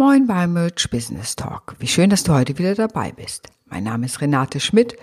Moin 0.00 0.28
beim 0.28 0.52
Merch 0.52 0.88
Business 0.92 1.34
Talk. 1.34 1.74
Wie 1.80 1.88
schön, 1.88 2.08
dass 2.08 2.22
du 2.22 2.32
heute 2.32 2.56
wieder 2.56 2.76
dabei 2.76 3.10
bist. 3.10 3.48
Mein 3.66 3.82
Name 3.82 4.06
ist 4.06 4.20
Renate 4.20 4.60
Schmidt. 4.60 4.94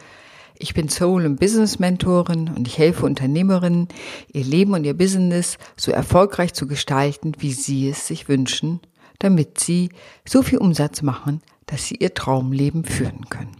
Ich 0.57 0.73
bin 0.73 0.87
Soul- 0.87 1.25
und 1.25 1.37
Business 1.37 1.79
Mentorin 1.79 2.47
und 2.47 2.65
ich 2.65 2.77
helfe 2.77 3.05
Unternehmerinnen, 3.05 3.89
ihr 4.31 4.45
Leben 4.45 4.73
und 4.73 4.85
ihr 4.85 4.93
Business 4.93 5.57
so 5.75 5.91
erfolgreich 5.91 6.53
zu 6.53 6.65
gestalten, 6.65 7.33
wie 7.39 7.51
sie 7.51 7.89
es 7.89 8.07
sich 8.07 8.29
wünschen, 8.29 8.79
damit 9.19 9.59
sie 9.59 9.89
so 10.25 10.41
viel 10.41 10.59
Umsatz 10.59 11.01
machen, 11.01 11.41
dass 11.65 11.85
sie 11.85 11.95
ihr 11.95 12.13
Traumleben 12.13 12.85
führen 12.85 13.25
können. 13.29 13.51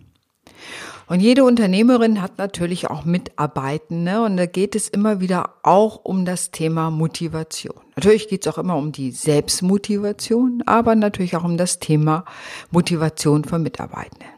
Und 1.08 1.20
jede 1.20 1.44
Unternehmerin 1.44 2.22
hat 2.22 2.40
natürlich 2.40 2.90
auch 2.90 3.06
Mitarbeitende 3.06 4.24
und 4.24 4.38
da 4.38 4.48
geht 4.48 4.76
es 4.76 4.90
immer 4.90 5.20
wieder 5.20 5.52
auch 5.62 6.04
um 6.04 6.26
das 6.26 6.50
Thema 6.50 6.90
Motivation. 6.90 7.76
Natürlich 7.96 8.28
geht 8.28 8.46
es 8.46 8.52
auch 8.52 8.58
immer 8.58 8.76
um 8.76 8.92
die 8.92 9.12
Selbstmotivation, 9.12 10.64
aber 10.66 10.96
natürlich 10.96 11.36
auch 11.36 11.44
um 11.44 11.58
das 11.58 11.78
Thema 11.78 12.26
Motivation 12.72 13.44
von 13.44 13.62
Mitarbeitenden. 13.62 14.30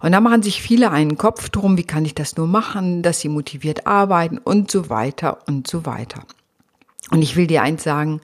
Und 0.00 0.12
da 0.12 0.20
machen 0.20 0.42
sich 0.42 0.62
viele 0.62 0.90
einen 0.90 1.18
Kopf 1.18 1.50
drum, 1.50 1.76
wie 1.76 1.84
kann 1.84 2.04
ich 2.04 2.14
das 2.14 2.36
nur 2.36 2.46
machen, 2.46 3.02
dass 3.02 3.20
sie 3.20 3.28
motiviert 3.28 3.86
arbeiten 3.86 4.38
und 4.38 4.70
so 4.70 4.88
weiter 4.88 5.38
und 5.46 5.66
so 5.66 5.84
weiter. 5.84 6.22
Und 7.10 7.22
ich 7.22 7.36
will 7.36 7.46
dir 7.46 7.62
eins 7.62 7.82
sagen, 7.82 8.20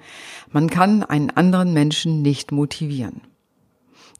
man 0.50 0.70
kann 0.70 1.02
einen 1.02 1.30
anderen 1.30 1.72
Menschen 1.72 2.22
nicht 2.22 2.50
motivieren. 2.50 3.20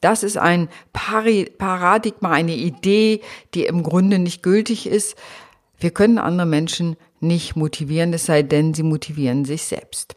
Das 0.03 0.23
ist 0.23 0.37
ein 0.37 0.69
Paradigma, 0.93 2.31
eine 2.31 2.55
Idee, 2.55 3.23
die 3.55 3.65
im 3.65 3.83
Grunde 3.83 4.19
nicht 4.19 4.43
gültig 4.43 4.87
ist. 4.87 5.17
Wir 5.79 5.93
können 5.93 6.19
andere 6.19 6.47
Menschen 6.47 6.97
nicht 7.21 7.57
motivieren, 7.57 8.13
es 8.13 8.27
sei 8.27 8.43
denn, 8.43 8.75
sie 8.75 8.83
motivieren 8.83 9.45
sich 9.47 9.63
selbst. 9.63 10.17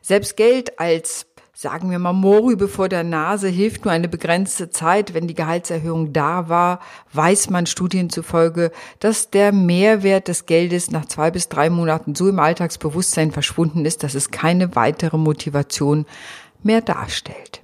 Selbst 0.00 0.36
Geld 0.36 0.80
als 0.80 1.26
sagen 1.54 1.92
wir 1.92 2.00
mal, 2.00 2.12
Morübe 2.12 2.66
vor 2.66 2.88
der 2.88 3.04
Nase 3.04 3.46
hilft 3.48 3.84
nur 3.84 3.92
eine 3.92 4.08
begrenzte 4.08 4.70
Zeit. 4.70 5.14
Wenn 5.14 5.28
die 5.28 5.34
Gehaltserhöhung 5.34 6.12
da 6.12 6.48
war, 6.48 6.80
weiß 7.12 7.50
man 7.50 7.66
Studien 7.66 8.10
zufolge, 8.10 8.72
dass 8.98 9.30
der 9.30 9.52
Mehrwert 9.52 10.26
des 10.26 10.46
Geldes 10.46 10.90
nach 10.90 11.06
zwei 11.06 11.30
bis 11.30 11.48
drei 11.48 11.70
Monaten 11.70 12.16
so 12.16 12.28
im 12.28 12.40
Alltagsbewusstsein 12.40 13.30
verschwunden 13.30 13.84
ist, 13.84 14.02
dass 14.02 14.16
es 14.16 14.32
keine 14.32 14.74
weitere 14.74 15.18
Motivation 15.18 16.04
mehr 16.64 16.80
darstellt. 16.80 17.61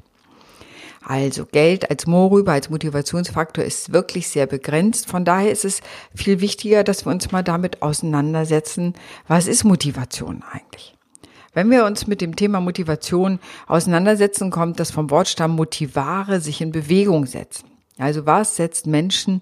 Also 1.09 1.47
Geld 1.47 1.91
als 1.91 2.07
Mohrrübe, 2.07 2.53
als 2.53 2.69
Motivationsfaktor 2.69 3.65
ist 3.65 3.95
wirklich 3.95 4.29
sehr 4.29 4.47
begrenzt. 4.47 5.07
Von 5.07 5.25
daher 5.25 5.51
ist 5.51 5.65
es 5.65 5.81
viel 6.15 6.43
wichtiger, 6.43 6.85
dass 6.85 7.07
wir 7.07 7.11
uns 7.11 7.33
mal 7.33 7.43
damit 7.43 7.81
auseinandersetzen, 7.81 8.93
was 9.27 9.47
ist 9.47 9.65
Motivation 9.65 10.45
eigentlich? 10.53 10.95
Wenn 11.55 11.71
wir 11.71 11.87
uns 11.87 12.07
mit 12.07 12.21
dem 12.21 12.37
Thema 12.37 12.61
Motivation 12.61 13.39
auseinandersetzen, 13.67 14.51
kommt 14.51 14.81
das 14.81 14.91
vom 14.91 15.09
Wortstamm 15.09 15.57
motivare, 15.57 16.41
sich 16.41 16.61
in 16.61 16.73
Bewegung 16.73 17.25
setzen. 17.25 17.71
Also 17.97 18.27
was 18.27 18.57
setzt 18.57 18.87
Menschen 18.87 19.41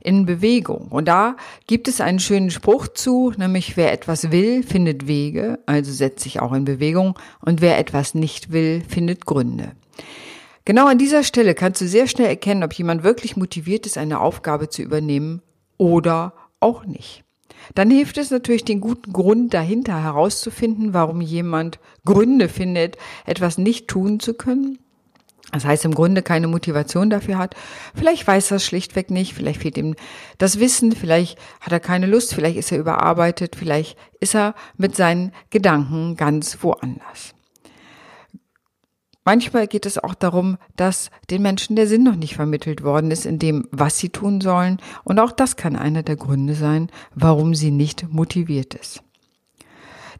in 0.00 0.26
Bewegung? 0.26 0.88
Und 0.88 1.06
da 1.06 1.36
gibt 1.68 1.86
es 1.86 2.00
einen 2.00 2.18
schönen 2.18 2.50
Spruch 2.50 2.88
zu, 2.88 3.32
nämlich 3.36 3.76
wer 3.76 3.92
etwas 3.92 4.32
will, 4.32 4.64
findet 4.64 5.06
Wege, 5.06 5.60
also 5.66 5.92
setzt 5.92 6.24
sich 6.24 6.40
auch 6.40 6.52
in 6.52 6.64
Bewegung, 6.64 7.16
und 7.40 7.60
wer 7.60 7.78
etwas 7.78 8.14
nicht 8.14 8.50
will, 8.50 8.82
findet 8.88 9.26
Gründe. 9.26 9.76
Genau 10.66 10.86
an 10.86 10.96
dieser 10.96 11.24
Stelle 11.24 11.54
kannst 11.54 11.82
du 11.82 11.86
sehr 11.86 12.06
schnell 12.06 12.28
erkennen, 12.28 12.62
ob 12.62 12.72
jemand 12.72 13.02
wirklich 13.02 13.36
motiviert 13.36 13.84
ist, 13.84 13.98
eine 13.98 14.20
Aufgabe 14.20 14.70
zu 14.70 14.80
übernehmen 14.80 15.42
oder 15.76 16.32
auch 16.58 16.86
nicht. 16.86 17.22
Dann 17.74 17.90
hilft 17.90 18.16
es 18.16 18.30
natürlich, 18.30 18.64
den 18.64 18.80
guten 18.80 19.12
Grund 19.12 19.52
dahinter 19.52 20.02
herauszufinden, 20.02 20.94
warum 20.94 21.20
jemand 21.20 21.78
Gründe 22.04 22.48
findet, 22.48 22.96
etwas 23.26 23.58
nicht 23.58 23.88
tun 23.88 24.20
zu 24.20 24.34
können. 24.34 24.78
Das 25.52 25.64
heißt, 25.66 25.84
im 25.84 25.94
Grunde 25.94 26.22
keine 26.22 26.48
Motivation 26.48 27.10
dafür 27.10 27.38
hat. 27.38 27.54
Vielleicht 27.94 28.26
weiß 28.26 28.50
er 28.50 28.56
es 28.56 28.64
schlichtweg 28.64 29.10
nicht, 29.10 29.34
vielleicht 29.34 29.60
fehlt 29.60 29.76
ihm 29.76 29.94
das 30.38 30.58
Wissen, 30.58 30.92
vielleicht 30.92 31.38
hat 31.60 31.72
er 31.72 31.80
keine 31.80 32.06
Lust, 32.06 32.34
vielleicht 32.34 32.56
ist 32.56 32.72
er 32.72 32.78
überarbeitet, 32.78 33.54
vielleicht 33.54 33.96
ist 34.18 34.34
er 34.34 34.54
mit 34.76 34.96
seinen 34.96 35.32
Gedanken 35.50 36.16
ganz 36.16 36.58
woanders. 36.62 37.34
Manchmal 39.24 39.66
geht 39.66 39.86
es 39.86 39.96
auch 39.96 40.14
darum, 40.14 40.58
dass 40.76 41.10
den 41.30 41.40
Menschen 41.40 41.76
der 41.76 41.86
Sinn 41.86 42.02
noch 42.02 42.16
nicht 42.16 42.36
vermittelt 42.36 42.82
worden 42.84 43.10
ist 43.10 43.24
in 43.24 43.38
dem, 43.38 43.66
was 43.70 43.98
sie 43.98 44.10
tun 44.10 44.42
sollen. 44.42 44.78
Und 45.02 45.18
auch 45.18 45.32
das 45.32 45.56
kann 45.56 45.76
einer 45.76 46.02
der 46.02 46.16
Gründe 46.16 46.54
sein, 46.54 46.90
warum 47.14 47.54
sie 47.54 47.70
nicht 47.70 48.12
motiviert 48.12 48.74
ist. 48.74 49.02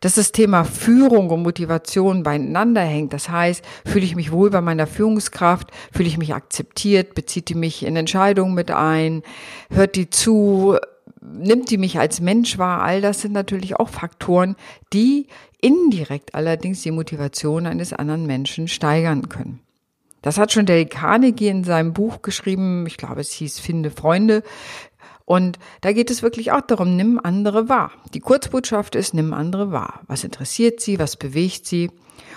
Dass 0.00 0.14
das 0.14 0.32
Thema 0.32 0.64
Führung 0.64 1.28
und 1.28 1.42
Motivation 1.42 2.22
beieinander 2.22 2.80
hängt. 2.80 3.12
Das 3.12 3.28
heißt, 3.28 3.62
fühle 3.84 4.06
ich 4.06 4.16
mich 4.16 4.32
wohl 4.32 4.48
bei 4.50 4.62
meiner 4.62 4.86
Führungskraft, 4.86 5.70
fühle 5.92 6.08
ich 6.08 6.18
mich 6.18 6.34
akzeptiert, 6.34 7.14
bezieht 7.14 7.50
die 7.50 7.54
mich 7.54 7.84
in 7.84 7.96
Entscheidungen 7.96 8.54
mit 8.54 8.70
ein, 8.70 9.22
hört 9.70 9.96
die 9.96 10.08
zu, 10.08 10.78
nimmt 11.20 11.70
die 11.70 11.78
mich 11.78 11.98
als 11.98 12.20
Mensch 12.20 12.56
wahr? 12.56 12.82
All 12.82 13.02
das 13.02 13.20
sind 13.20 13.32
natürlich 13.32 13.76
auch 13.76 13.90
Faktoren, 13.90 14.56
die 14.92 15.26
indirekt 15.64 16.34
allerdings 16.34 16.82
die 16.82 16.90
Motivation 16.90 17.66
eines 17.66 17.94
anderen 17.94 18.26
Menschen 18.26 18.68
steigern 18.68 19.30
können. 19.30 19.60
Das 20.20 20.36
hat 20.36 20.52
schon 20.52 20.66
Dale 20.66 20.84
Carnegie 20.84 21.48
in 21.48 21.64
seinem 21.64 21.94
Buch 21.94 22.20
geschrieben, 22.20 22.86
ich 22.86 22.98
glaube, 22.98 23.22
es 23.22 23.32
hieß 23.32 23.60
Finde 23.60 23.90
Freunde. 23.90 24.42
Und 25.24 25.58
da 25.80 25.92
geht 25.92 26.10
es 26.10 26.22
wirklich 26.22 26.52
auch 26.52 26.60
darum, 26.60 26.96
nimm 26.96 27.18
andere 27.22 27.70
wahr. 27.70 27.92
Die 28.12 28.20
Kurzbotschaft 28.20 28.94
ist, 28.94 29.14
nimm 29.14 29.32
andere 29.32 29.72
wahr. 29.72 30.02
Was 30.06 30.22
interessiert 30.22 30.80
sie? 30.80 30.98
Was 30.98 31.16
bewegt 31.16 31.66
sie? 31.66 31.90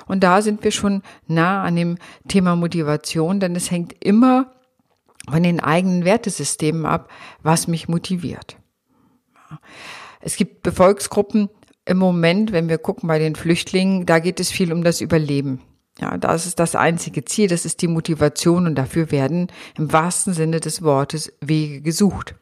Und 0.07 0.23
da 0.23 0.41
sind 0.41 0.63
wir 0.63 0.71
schon 0.71 1.01
nah 1.27 1.63
an 1.63 1.75
dem 1.75 1.97
Thema 2.29 2.55
Motivation, 2.55 3.41
denn 3.41 3.57
es 3.57 3.71
hängt 3.71 3.93
immer 3.99 4.53
von 5.29 5.43
den 5.43 5.59
eigenen 5.59 6.05
Wertesystemen 6.05 6.85
ab, 6.85 7.09
was 7.43 7.67
mich 7.67 7.89
motiviert. 7.89 8.55
Es 10.21 10.37
gibt 10.37 10.63
Befolgsgruppen 10.63 11.49
im 11.87 11.97
Moment, 11.97 12.51
wenn 12.51 12.69
wir 12.69 12.77
gucken 12.77 13.07
bei 13.07 13.17
den 13.17 13.35
Flüchtlingen, 13.35 14.05
da 14.05 14.19
geht 14.19 14.39
es 14.39 14.51
viel 14.51 14.73
um 14.73 14.83
das 14.83 15.01
Überleben. 15.01 15.61
Ja, 15.99 16.17
das 16.17 16.45
ist 16.45 16.59
das 16.59 16.75
einzige 16.75 17.25
Ziel, 17.25 17.47
das 17.47 17.65
ist 17.65 17.81
die 17.81 17.87
Motivation 17.87 18.67
und 18.67 18.75
dafür 18.75 19.09
werden 19.09 19.47
im 19.77 19.91
wahrsten 19.91 20.33
Sinne 20.33 20.59
des 20.59 20.83
Wortes 20.83 21.33
Wege 21.41 21.81
gesucht. 21.81 22.35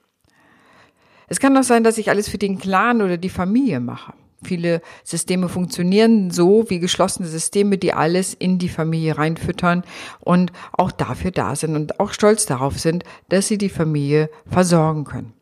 Es 1.27 1.39
kann 1.39 1.57
auch 1.57 1.63
sein, 1.63 1.83
dass 1.83 1.97
ich 1.97 2.09
alles 2.09 2.27
für 2.27 2.37
den 2.37 2.59
Clan 2.59 3.01
oder 3.01 3.17
die 3.17 3.29
Familie 3.29 3.79
mache. 3.79 4.13
Viele 4.43 4.81
Systeme 5.03 5.47
funktionieren 5.47 6.29
so 6.31 6.69
wie 6.69 6.79
geschlossene 6.79 7.27
Systeme, 7.27 7.77
die 7.77 7.93
alles 7.93 8.33
in 8.33 8.59
die 8.59 8.69
Familie 8.69 9.17
reinfüttern 9.17 9.83
und 10.19 10.51
auch 10.73 10.91
dafür 10.91 11.31
da 11.31 11.55
sind 11.55 11.75
und 11.75 11.99
auch 11.99 12.11
stolz 12.11 12.45
darauf 12.45 12.77
sind, 12.79 13.03
dass 13.29 13.47
sie 13.47 13.57
die 13.57 13.69
Familie 13.69 14.29
versorgen 14.45 15.05
können. 15.05 15.33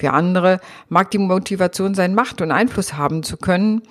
Für 0.00 0.14
andere 0.14 0.60
mag 0.88 1.10
die 1.10 1.18
Motivation 1.18 1.94
sein, 1.94 2.14
Macht 2.14 2.40
und 2.40 2.52
Einfluss 2.52 2.94
haben 2.94 3.22
zu 3.22 3.36
können. 3.36 3.82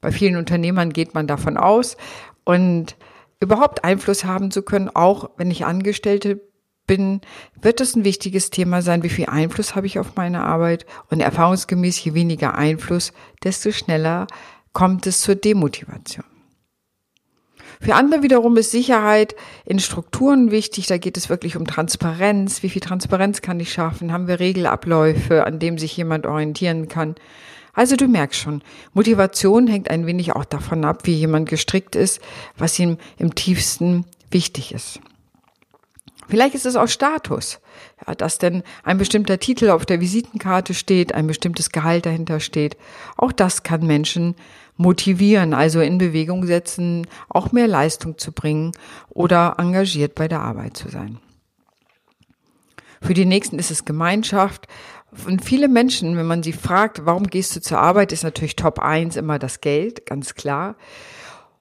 Bei 0.00 0.10
vielen 0.10 0.34
Unternehmern 0.34 0.92
geht 0.92 1.14
man 1.14 1.28
davon 1.28 1.56
aus. 1.56 1.96
Und 2.42 2.96
überhaupt 3.38 3.84
Einfluss 3.84 4.24
haben 4.24 4.50
zu 4.50 4.62
können, 4.62 4.88
auch 4.88 5.30
wenn 5.36 5.52
ich 5.52 5.64
Angestellte 5.64 6.40
bin, 6.88 7.20
wird 7.62 7.78
das 7.78 7.94
ein 7.94 8.02
wichtiges 8.02 8.50
Thema 8.50 8.82
sein, 8.82 9.04
wie 9.04 9.08
viel 9.08 9.26
Einfluss 9.26 9.76
habe 9.76 9.86
ich 9.86 10.00
auf 10.00 10.16
meine 10.16 10.42
Arbeit. 10.42 10.84
Und 11.10 11.20
erfahrungsgemäß, 11.20 12.02
je 12.02 12.14
weniger 12.14 12.56
Einfluss, 12.56 13.12
desto 13.44 13.70
schneller 13.70 14.26
kommt 14.72 15.06
es 15.06 15.20
zur 15.20 15.36
Demotivation. 15.36 16.26
Für 17.80 17.94
andere 17.94 18.22
wiederum 18.22 18.56
ist 18.56 18.70
Sicherheit 18.70 19.34
in 19.64 19.78
Strukturen 19.78 20.50
wichtig. 20.50 20.86
Da 20.86 20.98
geht 20.98 21.16
es 21.16 21.28
wirklich 21.28 21.56
um 21.56 21.66
Transparenz. 21.66 22.62
Wie 22.62 22.68
viel 22.68 22.82
Transparenz 22.82 23.42
kann 23.42 23.60
ich 23.60 23.72
schaffen? 23.72 24.12
Haben 24.12 24.28
wir 24.28 24.40
Regelabläufe, 24.40 25.44
an 25.44 25.58
dem 25.58 25.78
sich 25.78 25.96
jemand 25.96 26.26
orientieren 26.26 26.88
kann? 26.88 27.14
Also 27.72 27.94
du 27.96 28.08
merkst 28.08 28.40
schon, 28.40 28.62
Motivation 28.94 29.66
hängt 29.66 29.90
ein 29.90 30.06
wenig 30.06 30.34
auch 30.34 30.46
davon 30.46 30.84
ab, 30.86 31.02
wie 31.04 31.14
jemand 31.14 31.48
gestrickt 31.48 31.94
ist, 31.94 32.20
was 32.56 32.78
ihm 32.78 32.96
im 33.18 33.34
tiefsten 33.34 34.06
wichtig 34.30 34.72
ist. 34.72 35.00
Vielleicht 36.28 36.54
ist 36.54 36.66
es 36.66 36.76
auch 36.76 36.88
Status, 36.88 37.60
ja, 38.06 38.14
dass 38.14 38.38
denn 38.38 38.62
ein 38.82 38.98
bestimmter 38.98 39.38
Titel 39.38 39.70
auf 39.70 39.86
der 39.86 40.00
Visitenkarte 40.00 40.74
steht, 40.74 41.14
ein 41.14 41.26
bestimmtes 41.26 41.70
Gehalt 41.70 42.06
dahinter 42.06 42.40
steht. 42.40 42.76
Auch 43.16 43.32
das 43.32 43.62
kann 43.62 43.86
Menschen 43.86 44.34
motivieren, 44.76 45.54
also 45.54 45.80
in 45.80 45.98
Bewegung 45.98 46.46
setzen, 46.46 47.06
auch 47.28 47.52
mehr 47.52 47.68
Leistung 47.68 48.18
zu 48.18 48.32
bringen 48.32 48.72
oder 49.08 49.54
engagiert 49.58 50.14
bei 50.14 50.28
der 50.28 50.40
Arbeit 50.40 50.76
zu 50.76 50.88
sein. 50.88 51.18
Für 53.00 53.14
die 53.14 53.24
nächsten 53.24 53.58
ist 53.58 53.70
es 53.70 53.84
Gemeinschaft. 53.84 54.66
Und 55.26 55.44
viele 55.44 55.68
Menschen, 55.68 56.16
wenn 56.16 56.26
man 56.26 56.42
sie 56.42 56.52
fragt, 56.52 57.06
warum 57.06 57.28
gehst 57.28 57.54
du 57.54 57.60
zur 57.60 57.78
Arbeit, 57.78 58.12
ist 58.12 58.24
natürlich 58.24 58.56
Top 58.56 58.80
1 58.80 59.16
immer 59.16 59.38
das 59.38 59.60
Geld, 59.60 60.04
ganz 60.06 60.34
klar. 60.34 60.76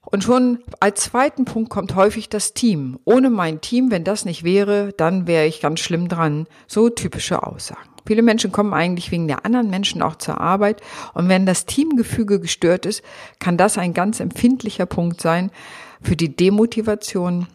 Und 0.06 0.24
schon 0.24 0.60
als 0.80 1.04
zweiten 1.04 1.46
Punkt 1.46 1.70
kommt 1.70 1.96
häufig 1.96 2.30
das 2.30 2.54
Team. 2.54 3.00
Ohne 3.06 3.30
mein 3.30 3.62
Team, 3.62 3.92
wenn 3.92 4.04
das 4.04 4.26
nicht 4.26 4.44
wäre, 4.44 4.94
dann 4.96 5.28
wäre 5.28 5.46
ich 5.46 5.62
ganz 5.62 5.80
schlimm 5.80 6.08
dran. 6.08 6.48
So 6.68 6.90
typische 6.90 7.44
Aussagen. 7.44 7.90
Viele 8.06 8.22
Menschen 8.22 8.52
kommen 8.52 8.74
eigentlich 8.74 9.12
wegen 9.12 9.28
der 9.28 9.46
anderen 9.46 9.70
Menschen 9.70 10.04
auch 10.04 10.16
zur 10.16 10.40
Arbeit. 10.40 10.82
Und 11.14 11.28
wenn 11.28 11.46
das 11.46 11.66
Teamgefüge 11.66 12.40
gestört 12.40 12.86
ist, 12.86 13.02
kann 13.40 13.58
das 13.58 13.78
ein 13.78 13.94
ganz 13.94 14.20
empfindlicher 14.20 14.86
Punkt 14.86 15.22
sein, 15.22 15.52
für 16.02 16.16
die 16.16 16.36
Demotivation, 16.36 17.48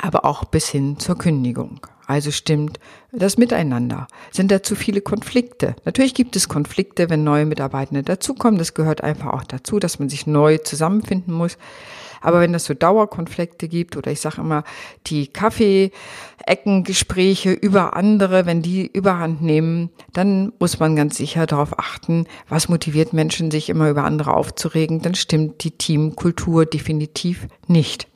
aber 0.00 0.24
auch 0.24 0.44
bis 0.44 0.68
hin 0.68 0.98
zur 0.98 1.18
Kündigung. 1.18 1.80
Also 2.06 2.30
stimmt 2.30 2.78
das 3.10 3.36
Miteinander. 3.36 4.06
Sind 4.30 4.52
da 4.52 4.62
zu 4.62 4.76
viele 4.76 5.00
Konflikte? 5.00 5.74
Natürlich 5.84 6.14
gibt 6.14 6.36
es 6.36 6.48
Konflikte, 6.48 7.10
wenn 7.10 7.24
neue 7.24 7.46
Mitarbeitende 7.46 8.04
dazukommen. 8.04 8.58
Das 8.58 8.74
gehört 8.74 9.02
einfach 9.02 9.32
auch 9.32 9.42
dazu, 9.42 9.80
dass 9.80 9.98
man 9.98 10.08
sich 10.08 10.24
neu 10.26 10.58
zusammenfinden 10.58 11.34
muss. 11.34 11.58
Aber 12.20 12.40
wenn 12.40 12.54
es 12.54 12.64
so 12.64 12.74
Dauerkonflikte 12.74 13.66
gibt 13.68 13.96
oder 13.96 14.12
ich 14.12 14.20
sage 14.20 14.40
immer 14.40 14.62
die 15.06 15.26
Kaffee-Eckengespräche 15.26 17.50
über 17.52 17.96
andere, 17.96 18.46
wenn 18.46 18.62
die 18.62 18.86
Überhand 18.86 19.42
nehmen, 19.42 19.90
dann 20.12 20.52
muss 20.58 20.78
man 20.78 20.94
ganz 20.96 21.16
sicher 21.16 21.46
darauf 21.46 21.78
achten, 21.78 22.26
was 22.48 22.68
motiviert 22.68 23.12
Menschen, 23.12 23.50
sich 23.50 23.68
immer 23.68 23.90
über 23.90 24.04
andere 24.04 24.34
aufzuregen. 24.34 25.02
Dann 25.02 25.14
stimmt 25.14 25.64
die 25.64 25.72
Teamkultur 25.72 26.66
definitiv 26.66 27.48
nicht. 27.66 28.06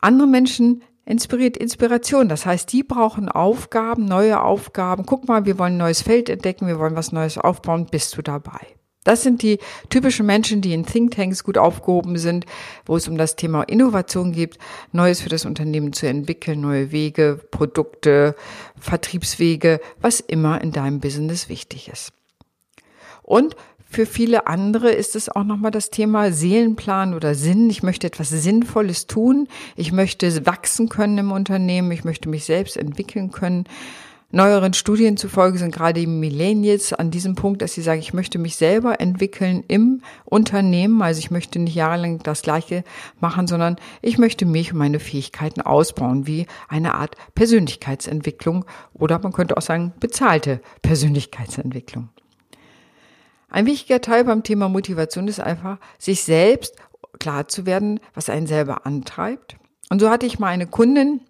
Andere 0.00 0.28
Menschen 0.28 0.82
inspiriert 1.08 1.56
Inspiration. 1.56 2.28
Das 2.28 2.44
heißt, 2.46 2.72
die 2.72 2.82
brauchen 2.82 3.28
Aufgaben, 3.28 4.04
neue 4.04 4.42
Aufgaben. 4.42 5.06
Guck 5.06 5.26
mal, 5.26 5.46
wir 5.46 5.58
wollen 5.58 5.74
ein 5.74 5.78
neues 5.78 6.02
Feld 6.02 6.28
entdecken, 6.28 6.66
wir 6.66 6.78
wollen 6.78 6.96
was 6.96 7.12
Neues 7.12 7.38
aufbauen. 7.38 7.86
Bist 7.90 8.16
du 8.16 8.22
dabei? 8.22 8.60
Das 9.04 9.22
sind 9.22 9.40
die 9.40 9.58
typischen 9.88 10.26
Menschen, 10.26 10.60
die 10.60 10.74
in 10.74 10.84
Thinktanks 10.84 11.42
gut 11.42 11.56
aufgehoben 11.56 12.18
sind, 12.18 12.44
wo 12.84 12.96
es 12.96 13.08
um 13.08 13.16
das 13.16 13.36
Thema 13.36 13.62
Innovation 13.62 14.32
geht, 14.32 14.58
Neues 14.92 15.22
für 15.22 15.30
das 15.30 15.46
Unternehmen 15.46 15.94
zu 15.94 16.06
entwickeln, 16.06 16.60
neue 16.60 16.92
Wege, 16.92 17.40
Produkte, 17.50 18.34
Vertriebswege, 18.78 19.80
was 20.00 20.20
immer 20.20 20.60
in 20.60 20.72
deinem 20.72 21.00
Business 21.00 21.48
wichtig 21.48 21.88
ist. 21.88 22.12
Und 23.22 23.56
für 23.90 24.04
viele 24.04 24.46
andere 24.46 24.90
ist 24.90 25.16
es 25.16 25.28
auch 25.28 25.44
nochmal 25.44 25.70
das 25.70 25.90
Thema 25.90 26.30
Seelenplan 26.30 27.14
oder 27.14 27.34
Sinn. 27.34 27.70
Ich 27.70 27.82
möchte 27.82 28.06
etwas 28.06 28.28
Sinnvolles 28.28 29.06
tun. 29.06 29.48
Ich 29.76 29.92
möchte 29.92 30.46
wachsen 30.46 30.88
können 30.88 31.16
im 31.16 31.32
Unternehmen. 31.32 31.90
Ich 31.92 32.04
möchte 32.04 32.28
mich 32.28 32.44
selbst 32.44 32.76
entwickeln 32.76 33.32
können. 33.32 33.64
Neueren 34.30 34.74
Studien 34.74 35.16
zufolge 35.16 35.56
sind 35.56 35.74
gerade 35.74 36.00
die 36.00 36.06
Millennials 36.06 36.92
an 36.92 37.10
diesem 37.10 37.34
Punkt, 37.34 37.62
dass 37.62 37.72
sie 37.72 37.80
sagen, 37.80 38.00
ich 38.00 38.12
möchte 38.12 38.38
mich 38.38 38.56
selber 38.56 39.00
entwickeln 39.00 39.64
im 39.68 40.02
Unternehmen. 40.26 41.00
Also 41.00 41.20
ich 41.20 41.30
möchte 41.30 41.58
nicht 41.58 41.74
jahrelang 41.74 42.18
das 42.18 42.42
Gleiche 42.42 42.84
machen, 43.20 43.46
sondern 43.46 43.76
ich 44.02 44.18
möchte 44.18 44.44
mich 44.44 44.72
und 44.72 44.78
meine 44.78 45.00
Fähigkeiten 45.00 45.62
ausbauen, 45.62 46.26
wie 46.26 46.46
eine 46.68 46.92
Art 46.92 47.16
Persönlichkeitsentwicklung 47.34 48.66
oder 48.92 49.18
man 49.18 49.32
könnte 49.32 49.56
auch 49.56 49.62
sagen 49.62 49.94
bezahlte 49.98 50.60
Persönlichkeitsentwicklung. 50.82 52.10
Ein 53.48 53.66
wichtiger 53.66 54.00
Teil 54.00 54.24
beim 54.24 54.42
Thema 54.42 54.68
Motivation 54.68 55.28
ist 55.28 55.40
einfach, 55.40 55.78
sich 55.98 56.22
selbst 56.22 56.76
klar 57.18 57.48
zu 57.48 57.66
werden, 57.66 58.00
was 58.14 58.28
einen 58.28 58.46
selber 58.46 58.86
antreibt. 58.86 59.56
Und 59.90 60.00
so 60.00 60.10
hatte 60.10 60.26
ich 60.26 60.38
mal 60.38 60.48
eine 60.48 60.66
Kundin, 60.66 61.20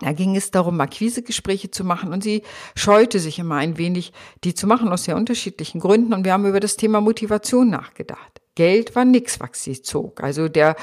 da 0.00 0.12
ging 0.12 0.34
es 0.34 0.50
darum, 0.50 0.80
Akquisegespräche 0.80 1.70
zu 1.70 1.84
machen 1.84 2.12
und 2.12 2.22
sie 2.22 2.42
scheute 2.74 3.18
sich 3.18 3.38
immer 3.38 3.56
ein 3.56 3.76
wenig, 3.76 4.12
die 4.44 4.54
zu 4.54 4.66
machen 4.66 4.88
aus 4.88 5.04
sehr 5.04 5.16
unterschiedlichen 5.16 5.80
Gründen 5.80 6.14
und 6.14 6.24
wir 6.24 6.32
haben 6.32 6.46
über 6.46 6.60
das 6.60 6.76
Thema 6.76 7.00
Motivation 7.00 7.68
nachgedacht. 7.68 8.40
Geld 8.54 8.96
war 8.96 9.04
nix, 9.04 9.40
was 9.40 9.62
sie 9.62 9.82
zog. 9.82 10.22
Also 10.22 10.48
der, 10.48 10.74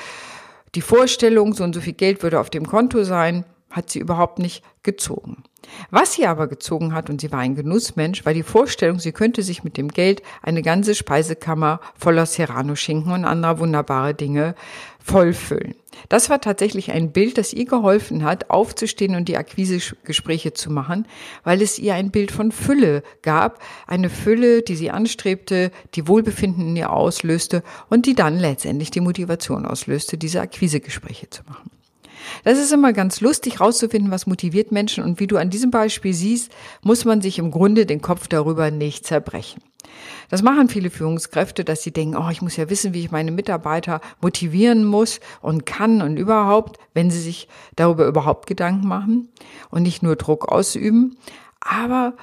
die 0.75 0.81
Vorstellung, 0.81 1.53
so 1.53 1.63
und 1.63 1.73
so 1.73 1.81
viel 1.81 1.93
Geld 1.93 2.21
würde 2.21 2.39
auf 2.39 2.51
dem 2.51 2.67
Konto 2.67 3.03
sein, 3.03 3.45
hat 3.71 3.89
sie 3.89 3.99
überhaupt 3.99 4.39
nicht 4.39 4.63
gezogen. 4.83 5.43
Was 5.91 6.13
sie 6.13 6.25
aber 6.25 6.47
gezogen 6.47 6.93
hat, 6.93 7.09
und 7.09 7.21
sie 7.21 7.31
war 7.31 7.39
ein 7.39 7.55
Genussmensch, 7.55 8.25
war 8.25 8.33
die 8.33 8.43
Vorstellung, 8.43 8.99
sie 8.99 9.11
könnte 9.11 9.43
sich 9.43 9.63
mit 9.63 9.77
dem 9.77 9.89
Geld 9.89 10.21
eine 10.41 10.61
ganze 10.61 10.95
Speisekammer 10.95 11.79
voller 11.97 12.25
Serrano-Schinken 12.25 13.11
und 13.11 13.25
anderer 13.25 13.59
wunderbare 13.59 14.13
Dinge 14.13 14.55
vollfüllen. 15.03 15.75
Das 16.09 16.29
war 16.29 16.41
tatsächlich 16.41 16.91
ein 16.91 17.11
Bild, 17.11 17.37
das 17.37 17.53
ihr 17.53 17.65
geholfen 17.65 18.23
hat, 18.23 18.49
aufzustehen 18.49 19.15
und 19.15 19.27
die 19.27 19.37
Akquisegespräche 19.37 20.53
zu 20.53 20.71
machen, 20.71 21.07
weil 21.43 21.61
es 21.61 21.79
ihr 21.79 21.95
ein 21.95 22.11
Bild 22.11 22.31
von 22.31 22.51
Fülle 22.51 23.03
gab, 23.21 23.59
eine 23.87 24.09
Fülle, 24.09 24.61
die 24.61 24.75
sie 24.75 24.91
anstrebte, 24.91 25.71
die 25.95 26.07
Wohlbefinden 26.07 26.69
in 26.69 26.75
ihr 26.75 26.91
auslöste 26.91 27.63
und 27.89 28.05
die 28.05 28.15
dann 28.15 28.37
letztendlich 28.37 28.91
die 28.91 29.01
Motivation 29.01 29.65
auslöste, 29.65 30.17
diese 30.17 30.41
Akquisegespräche 30.41 31.29
zu 31.29 31.43
machen. 31.47 31.71
Das 32.43 32.59
ist 32.59 32.71
immer 32.71 32.93
ganz 32.93 33.21
lustig 33.21 33.59
rauszufinden, 33.59 34.11
was 34.11 34.27
motiviert 34.27 34.71
Menschen 34.71 35.03
und 35.03 35.19
wie 35.19 35.27
du 35.27 35.37
an 35.37 35.49
diesem 35.49 35.71
Beispiel 35.71 36.13
siehst, 36.13 36.51
muss 36.81 37.05
man 37.05 37.21
sich 37.21 37.39
im 37.39 37.51
Grunde 37.51 37.85
den 37.85 38.01
Kopf 38.01 38.27
darüber 38.27 38.71
nicht 38.71 39.05
zerbrechen. 39.05 39.61
Das 40.29 40.43
machen 40.43 40.69
viele 40.69 40.89
Führungskräfte, 40.89 41.63
dass 41.63 41.81
sie 41.81 41.91
denken, 41.91 42.17
oh, 42.17 42.29
ich 42.29 42.41
muss 42.41 42.57
ja 42.57 42.69
wissen, 42.69 42.93
wie 42.93 42.99
ich 42.99 43.11
meine 43.11 43.31
Mitarbeiter 43.31 44.01
motivieren 44.21 44.83
muss 44.83 45.19
und 45.41 45.65
kann 45.65 46.01
und 46.01 46.17
überhaupt, 46.17 46.77
wenn 46.93 47.09
sie 47.09 47.21
sich 47.21 47.47
darüber 47.75 48.05
überhaupt 48.05 48.47
Gedanken 48.47 48.87
machen 48.87 49.29
und 49.69 49.83
nicht 49.83 50.03
nur 50.03 50.15
Druck 50.15 50.49
ausüben. 50.51 51.17
Aber 51.61 52.15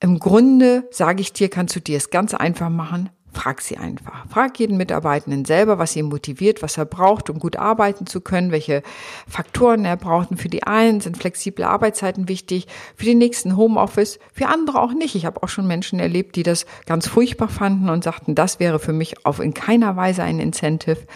im 0.00 0.18
Grunde, 0.18 0.88
sage 0.90 1.20
ich 1.20 1.32
dir, 1.32 1.48
kannst 1.48 1.74
du 1.74 1.80
dir 1.80 1.96
es 1.96 2.10
ganz 2.10 2.34
einfach 2.34 2.70
machen. 2.70 3.10
Frag 3.38 3.60
sie 3.62 3.76
einfach. 3.76 4.26
Frag 4.28 4.58
jeden 4.58 4.76
Mitarbeitenden 4.76 5.44
selber, 5.44 5.78
was 5.78 5.94
ihn 5.94 6.06
motiviert, 6.06 6.60
was 6.60 6.76
er 6.76 6.86
braucht, 6.86 7.30
um 7.30 7.38
gut 7.38 7.54
arbeiten 7.54 8.04
zu 8.04 8.20
können, 8.20 8.50
welche 8.50 8.82
Faktoren 9.28 9.84
er 9.84 9.96
braucht. 9.96 10.32
Und 10.32 10.38
für 10.38 10.48
die 10.48 10.64
einen 10.64 11.00
sind 11.00 11.18
flexible 11.18 11.64
Arbeitszeiten 11.64 12.28
wichtig, 12.28 12.66
für 12.96 13.04
die 13.04 13.14
nächsten 13.14 13.56
Homeoffice, 13.56 14.18
für 14.34 14.48
andere 14.48 14.82
auch 14.82 14.92
nicht. 14.92 15.14
Ich 15.14 15.24
habe 15.24 15.40
auch 15.40 15.48
schon 15.48 15.68
Menschen 15.68 16.00
erlebt, 16.00 16.34
die 16.34 16.42
das 16.42 16.66
ganz 16.84 17.06
furchtbar 17.06 17.48
fanden 17.48 17.90
und 17.90 18.02
sagten, 18.02 18.34
das 18.34 18.58
wäre 18.58 18.80
für 18.80 18.92
mich 18.92 19.24
auf 19.24 19.38
in 19.38 19.54
keiner 19.54 19.94
Weise 19.94 20.24
ein 20.24 20.40
Incentive. 20.40 21.06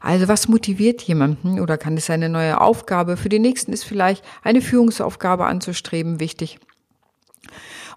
Also 0.00 0.26
was 0.26 0.48
motiviert 0.48 1.02
jemanden 1.02 1.60
oder 1.60 1.76
kann 1.76 1.98
es 1.98 2.08
eine 2.08 2.30
neue 2.30 2.62
Aufgabe? 2.62 3.18
Für 3.18 3.28
die 3.28 3.40
nächsten 3.40 3.74
ist 3.74 3.84
vielleicht 3.84 4.24
eine 4.42 4.62
Führungsaufgabe 4.62 5.44
anzustreben 5.44 6.18
wichtig. 6.18 6.58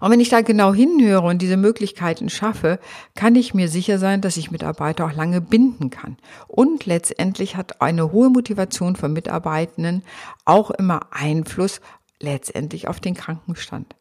Und 0.02 0.10
wenn 0.10 0.18
ich 0.18 0.30
da 0.30 0.40
genau 0.40 0.74
hinhöre 0.74 1.28
und 1.28 1.42
diese 1.42 1.56
Möglichkeiten 1.56 2.28
schaffe, 2.28 2.80
kann 3.14 3.36
ich 3.36 3.54
mir 3.54 3.68
sicher 3.68 4.00
sein, 4.00 4.20
dass 4.20 4.36
ich 4.36 4.50
Mitarbeiter 4.50 5.06
auch 5.06 5.12
lange 5.12 5.40
binden 5.40 5.90
kann. 5.90 6.16
Und 6.48 6.86
letztendlich 6.86 7.54
hat 7.54 7.80
eine 7.80 8.10
hohe 8.10 8.28
Motivation 8.28 8.96
von 8.96 9.12
Mitarbeitenden 9.12 10.02
auch 10.44 10.72
immer 10.72 11.02
Einfluss 11.12 11.80
letztendlich 12.18 12.88
auf 12.88 12.98
den 12.98 13.14
Krankenstand. 13.14 13.94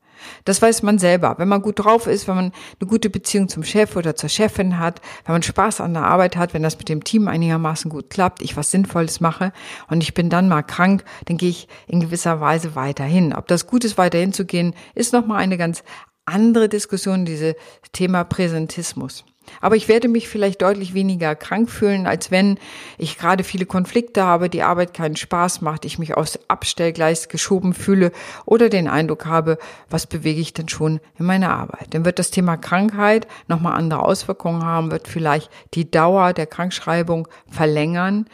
Das 0.45 0.61
weiß 0.61 0.83
man 0.83 0.99
selber. 0.99 1.35
Wenn 1.37 1.47
man 1.47 1.61
gut 1.61 1.79
drauf 1.79 2.07
ist, 2.07 2.27
wenn 2.27 2.35
man 2.35 2.51
eine 2.79 2.89
gute 2.89 3.09
Beziehung 3.09 3.49
zum 3.49 3.63
Chef 3.63 3.95
oder 3.95 4.15
zur 4.15 4.29
Chefin 4.29 4.79
hat, 4.79 5.01
wenn 5.25 5.33
man 5.33 5.43
Spaß 5.43 5.81
an 5.81 5.93
der 5.93 6.03
Arbeit 6.03 6.35
hat, 6.35 6.53
wenn 6.53 6.63
das 6.63 6.77
mit 6.77 6.89
dem 6.89 7.03
Team 7.03 7.27
einigermaßen 7.27 7.89
gut 7.89 8.09
klappt, 8.09 8.41
ich 8.41 8.57
was 8.57 8.71
Sinnvolles 8.71 9.19
mache 9.19 9.51
und 9.87 10.01
ich 10.01 10.13
bin 10.13 10.29
dann 10.29 10.47
mal 10.47 10.63
krank, 10.63 11.03
dann 11.25 11.37
gehe 11.37 11.49
ich 11.49 11.67
in 11.87 11.99
gewisser 11.99 12.41
Weise 12.41 12.75
weiterhin. 12.75 13.33
Ob 13.33 13.47
das 13.47 13.67
gut 13.67 13.83
ist, 13.83 13.97
weiterhin 13.97 14.33
zu 14.33 14.45
gehen, 14.45 14.73
ist 14.95 15.13
nochmal 15.13 15.39
eine 15.39 15.57
ganz 15.57 15.83
andere 16.25 16.69
Diskussion, 16.69 17.25
diese 17.25 17.55
Thema 17.93 18.23
Präsentismus. 18.23 19.25
Aber 19.59 19.75
ich 19.75 19.87
werde 19.87 20.07
mich 20.07 20.27
vielleicht 20.27 20.61
deutlich 20.61 20.93
weniger 20.93 21.35
krank 21.35 21.69
fühlen, 21.69 22.07
als 22.07 22.31
wenn 22.31 22.57
ich 22.97 23.17
gerade 23.17 23.43
viele 23.43 23.65
Konflikte 23.65 24.23
habe, 24.23 24.49
die 24.49 24.63
Arbeit 24.63 24.93
keinen 24.93 25.15
Spaß 25.15 25.61
macht, 25.61 25.85
ich 25.85 25.99
mich 25.99 26.15
aufs 26.15 26.39
Abstellgleis 26.47 27.29
geschoben 27.29 27.73
fühle 27.73 28.11
oder 28.45 28.69
den 28.69 28.87
Eindruck 28.87 29.25
habe, 29.25 29.57
was 29.89 30.07
bewege 30.07 30.41
ich 30.41 30.53
denn 30.53 30.69
schon 30.69 30.99
in 31.17 31.25
meiner 31.25 31.51
Arbeit. 31.51 31.93
Dann 31.93 32.05
wird 32.05 32.19
das 32.19 32.31
Thema 32.31 32.57
Krankheit 32.57 33.27
nochmal 33.47 33.73
andere 33.73 34.03
Auswirkungen 34.03 34.63
haben, 34.63 34.91
wird 34.91 35.07
vielleicht 35.07 35.49
die 35.73 35.89
Dauer 35.89 36.33
der 36.33 36.47
Krankschreibung 36.47 37.27
verlängern 37.47 38.25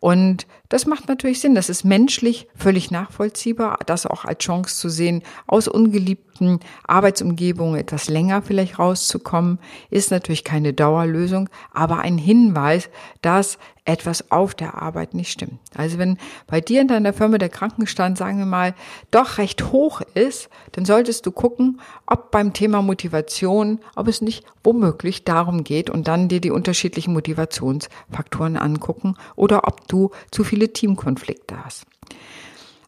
und 0.00 0.46
das 0.68 0.86
macht 0.86 1.08
natürlich 1.08 1.40
Sinn. 1.40 1.54
Das 1.54 1.68
ist 1.68 1.84
menschlich 1.84 2.48
völlig 2.54 2.90
nachvollziehbar, 2.90 3.78
das 3.86 4.06
auch 4.06 4.24
als 4.24 4.38
Chance 4.38 4.76
zu 4.76 4.88
sehen, 4.88 5.22
aus 5.46 5.68
ungeliebten 5.68 6.60
Arbeitsumgebungen 6.86 7.78
etwas 7.78 8.08
länger 8.08 8.42
vielleicht 8.42 8.78
rauszukommen, 8.78 9.58
ist 9.90 10.10
natürlich 10.10 10.44
keine 10.44 10.72
Dauerlösung, 10.72 11.48
aber 11.72 11.98
ein 12.00 12.18
Hinweis, 12.18 12.90
dass 13.22 13.58
etwas 13.86 14.30
auf 14.30 14.54
der 14.54 14.80
Arbeit 14.82 15.14
nicht 15.14 15.30
stimmt. 15.30 15.58
Also 15.74 15.98
wenn 15.98 16.18
bei 16.46 16.60
dir 16.60 16.80
in 16.80 16.88
deiner 16.88 17.12
Firma 17.12 17.38
der 17.38 17.48
Krankenstand, 17.48 18.18
sagen 18.18 18.38
wir 18.38 18.46
mal, 18.46 18.74
doch 19.10 19.38
recht 19.38 19.72
hoch 19.72 20.02
ist, 20.14 20.48
dann 20.72 20.84
solltest 20.84 21.24
du 21.24 21.32
gucken, 21.32 21.80
ob 22.06 22.30
beim 22.30 22.52
Thema 22.52 22.82
Motivation, 22.82 23.80
ob 23.94 24.08
es 24.08 24.20
nicht 24.20 24.44
womöglich 24.62 25.24
darum 25.24 25.64
geht 25.64 25.88
und 25.88 26.08
dann 26.08 26.28
dir 26.28 26.40
die 26.40 26.50
unterschiedlichen 26.50 27.12
Motivationsfaktoren 27.12 28.56
angucken 28.56 29.14
oder 29.36 29.66
ob 29.66 29.86
du 29.88 30.10
zu 30.30 30.44
viele 30.44 30.72
Teamkonflikte 30.72 31.64
hast. 31.64 31.86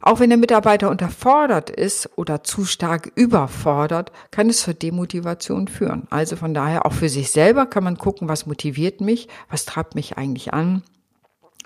Auch 0.01 0.21
wenn 0.21 0.31
der 0.31 0.39
Mitarbeiter 0.39 0.91
unterfordert 0.91 1.71
ist 1.71 2.11
oder 2.17 2.45
zu 2.45 2.65
stark 2.65 3.11
überfordert, 3.15 4.13
kann 4.31 4.49
es 4.49 4.63
zur 4.63 4.75
Demotivation 4.75 5.69
führen. 5.69 6.07
Also 6.11 6.37
von 6.37 6.55
daher 6.55 6.87
auch 6.87 6.93
für 6.93 7.09
sich 7.09 7.31
selber 7.31 7.67
kann 7.67 7.85
man 7.85 7.99
gucken, 7.99 8.29
was 8.29 8.47
motiviert 8.47 9.01
mich, 9.01 9.29
was 9.51 9.65
treibt 9.65 9.95
mich 9.95 10.17
eigentlich 10.17 10.53
an. 10.55 10.83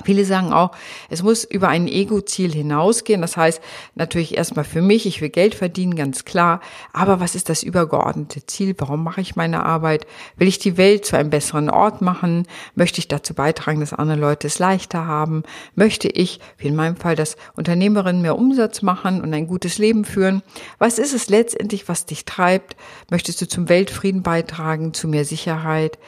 Viele 0.05 0.25
sagen 0.25 0.53
auch, 0.53 0.73
es 1.11 1.23
muss 1.23 1.45
über 1.45 1.69
ein 1.69 1.89
Ego-Ziel 1.89 2.53
hinausgehen. 2.53 3.21
Das 3.21 3.37
heißt 3.37 3.61
natürlich 3.95 4.37
erstmal 4.37 4.65
für 4.65 4.83
mich, 4.83 5.07
ich 5.07 5.21
will 5.21 5.29
Geld 5.29 5.55
verdienen, 5.55 5.97
ganz 5.97 6.25
klar. 6.25 6.61
Aber 6.93 7.21
was 7.21 7.35
ist 7.35 7.49
das 7.49 7.63
übergeordnete 7.63 8.47
Ziel? 8.47 8.75
Warum 8.79 9.05
mache 9.05 9.21
ich 9.21 9.37
meine 9.37 9.65
Arbeit? 9.65 10.07
Will 10.37 10.49
ich 10.49 10.59
die 10.59 10.77
Welt 10.77 11.05
zu 11.05 11.17
einem 11.17 11.31
besseren 11.31 11.71
Ort 11.71 12.03
machen? 12.03 12.47
Möchte 12.75 12.99
ich 12.99 13.09
dazu 13.09 13.35
beitragen, 13.35 13.81
dass 13.81 13.93
andere 13.93 14.19
Leute 14.19 14.47
es 14.47 14.59
leichter 14.59 15.07
haben? 15.07 15.43
Möchte 15.75 16.09
ich, 16.09 16.41
wie 16.59 16.69
in 16.69 16.77
meinem 16.77 16.97
Fall, 16.97 17.17
dass 17.17 17.37
Unternehmerinnen 17.57 18.23
mehr 18.23 18.39
Umsatz 18.39 18.83
machen 18.83 19.21
und 19.21 19.33
ein 19.35 19.47
gutes 19.47 19.79
Leben 19.79 20.05
führen? 20.05 20.43
Was 20.79 20.99
ist 20.99 21.15
es 21.15 21.29
letztendlich, 21.29 21.89
was 21.89 22.07
dich 22.07 22.25
treibt? 22.25 22.77
Möchtest 23.11 23.41
du 23.41 23.49
zum 23.49 23.69
Weltfrieden 23.69 24.23
beitragen, 24.23 24.95
zu 24.95 25.09
mehr 25.09 25.25
Sicherheit? 25.25 25.99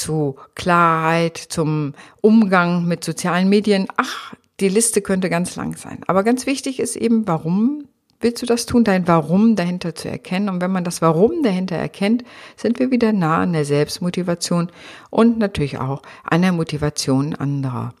Zu 0.00 0.36
Klarheit, 0.54 1.36
zum 1.36 1.94
Umgang 2.20 2.86
mit 2.86 3.04
sozialen 3.04 3.48
Medien. 3.48 3.86
Ach, 3.96 4.34
die 4.58 4.68
Liste 4.68 5.02
könnte 5.02 5.30
ganz 5.30 5.56
lang 5.56 5.76
sein. 5.76 6.00
Aber 6.06 6.24
ganz 6.24 6.46
wichtig 6.46 6.80
ist 6.80 6.96
eben, 6.96 7.28
warum 7.28 7.84
willst 8.20 8.42
du 8.42 8.46
das 8.46 8.66
tun, 8.66 8.84
dein 8.84 9.08
Warum 9.08 9.56
dahinter 9.56 9.94
zu 9.94 10.08
erkennen. 10.08 10.48
Und 10.48 10.60
wenn 10.60 10.70
man 10.70 10.84
das 10.84 11.02
Warum 11.02 11.42
dahinter 11.42 11.76
erkennt, 11.76 12.22
sind 12.56 12.78
wir 12.78 12.90
wieder 12.90 13.12
nah 13.12 13.38
an 13.38 13.52
der 13.52 13.64
Selbstmotivation 13.64 14.70
und 15.08 15.38
natürlich 15.38 15.78
auch 15.78 16.02
an 16.24 16.42
der 16.42 16.52
Motivation 16.52 17.34
anderer. 17.34 17.94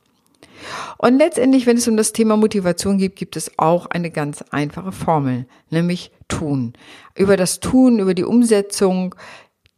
Und 0.98 1.16
letztendlich, 1.16 1.66
wenn 1.66 1.78
es 1.78 1.88
um 1.88 1.96
das 1.96 2.12
Thema 2.12 2.36
Motivation 2.36 2.98
geht, 2.98 3.16
gibt 3.16 3.36
es 3.36 3.52
auch 3.56 3.86
eine 3.86 4.10
ganz 4.10 4.42
einfache 4.50 4.92
Formel, 4.92 5.46
nämlich 5.70 6.12
tun. 6.28 6.74
Über 7.14 7.38
das 7.38 7.60
Tun, 7.60 7.98
über 7.98 8.12
die 8.12 8.24
Umsetzung 8.24 9.14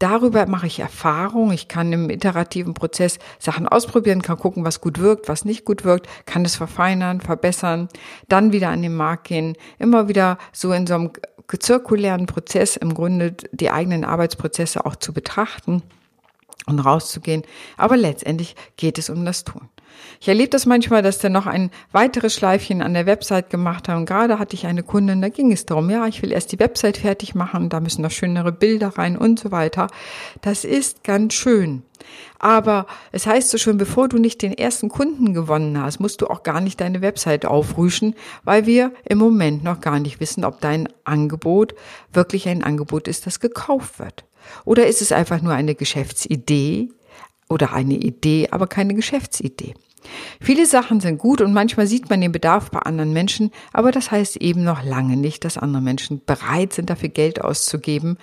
Darüber 0.03 0.47
mache 0.47 0.67
ich 0.67 0.81
Erfahrung. 0.81 1.53
Ich 1.53 1.69
kann 1.69 1.93
im 1.93 2.09
iterativen 2.09 2.73
Prozess 2.73 3.19
Sachen 3.39 3.69
ausprobieren, 3.69 4.21
kann 4.21 4.37
gucken, 4.37 4.65
was 4.65 4.81
gut 4.81 4.99
wirkt, 4.99 5.29
was 5.29 5.45
nicht 5.45 5.63
gut 5.63 5.85
wirkt, 5.85 6.09
kann 6.25 6.43
es 6.43 6.57
verfeinern, 6.57 7.21
verbessern, 7.21 7.87
dann 8.27 8.51
wieder 8.51 8.67
an 8.67 8.81
den 8.81 8.97
Markt 8.97 9.29
gehen, 9.29 9.55
immer 9.79 10.09
wieder 10.09 10.39
so 10.51 10.73
in 10.73 10.87
so 10.87 10.95
einem 10.95 11.11
zirkulären 11.57 12.25
Prozess 12.25 12.75
im 12.75 12.93
Grunde 12.93 13.33
die 13.53 13.71
eigenen 13.71 14.03
Arbeitsprozesse 14.03 14.85
auch 14.85 14.97
zu 14.97 15.13
betrachten 15.13 15.83
und 16.65 16.79
rauszugehen. 16.79 17.43
Aber 17.77 17.97
letztendlich 17.97 18.55
geht 18.77 18.97
es 18.97 19.09
um 19.09 19.25
das 19.25 19.43
Tun. 19.43 19.69
Ich 20.19 20.27
erlebe 20.27 20.49
das 20.49 20.65
manchmal, 20.65 21.01
dass 21.01 21.19
der 21.19 21.29
noch 21.29 21.47
ein 21.47 21.69
weiteres 21.91 22.33
Schleifchen 22.33 22.81
an 22.81 22.93
der 22.93 23.05
Website 23.05 23.49
gemacht 23.49 23.87
hat. 23.87 23.97
Und 23.97 24.05
gerade 24.05 24.39
hatte 24.39 24.55
ich 24.55 24.65
eine 24.65 24.83
Kundin, 24.83 25.21
da 25.21 25.29
ging 25.29 25.51
es 25.51 25.65
darum, 25.65 25.89
ja, 25.89 26.07
ich 26.07 26.21
will 26.21 26.31
erst 26.31 26.51
die 26.51 26.59
Website 26.59 26.97
fertig 26.97 27.35
machen, 27.35 27.69
da 27.69 27.79
müssen 27.79 28.01
noch 28.01 28.11
schönere 28.11 28.51
Bilder 28.51 28.89
rein 28.97 29.17
und 29.17 29.39
so 29.39 29.51
weiter. 29.51 29.87
Das 30.41 30.63
ist 30.63 31.03
ganz 31.03 31.33
schön. 31.33 31.83
Aber 32.39 32.85
es 33.11 33.27
heißt 33.27 33.49
so 33.49 33.57
schon, 33.57 33.77
bevor 33.77 34.09
du 34.09 34.17
nicht 34.17 34.41
den 34.41 34.53
ersten 34.53 34.89
Kunden 34.89 35.33
gewonnen 35.33 35.81
hast, 35.81 35.99
musst 35.99 36.21
du 36.21 36.27
auch 36.27 36.43
gar 36.43 36.59
nicht 36.59 36.81
deine 36.81 37.01
Website 37.01 37.45
aufrüschen, 37.45 38.15
weil 38.43 38.65
wir 38.65 38.91
im 39.05 39.17
Moment 39.17 39.63
noch 39.63 39.79
gar 39.79 39.99
nicht 39.99 40.19
wissen, 40.19 40.43
ob 40.43 40.59
dein 40.59 40.89
Angebot 41.05 41.75
wirklich 42.11 42.47
ein 42.47 42.63
Angebot 42.63 43.07
ist, 43.07 43.25
das 43.25 43.39
gekauft 43.39 43.99
wird. 43.99 44.25
Oder 44.65 44.87
ist 44.87 45.01
es 45.01 45.11
einfach 45.11 45.41
nur 45.41 45.53
eine 45.53 45.75
Geschäftsidee, 45.75 46.89
oder 47.53 47.73
eine 47.73 47.95
Idee, 47.95 48.49
aber 48.51 48.67
keine 48.67 48.95
Geschäftsidee. 48.95 49.75
Viele 50.41 50.65
Sachen 50.65 50.99
sind 50.99 51.17
gut 51.17 51.39
und 51.39 51.53
manchmal 51.53 51.87
sieht 51.87 52.09
man 52.09 52.19
den 52.19 52.33
Bedarf 52.33 52.71
bei 52.71 52.79
anderen 52.79 53.13
Menschen, 53.13 53.51
aber 53.71 53.91
das 53.91 54.11
heißt 54.11 54.37
eben 54.37 54.63
noch 54.63 54.83
lange 54.83 55.15
nicht, 55.15 55.45
dass 55.45 55.57
andere 55.57 55.81
Menschen 55.81 56.21
bereit 56.25 56.73
sind, 56.73 56.89
dafür 56.89 57.07
Geld 57.09 57.41
auszugeben, 57.41 58.17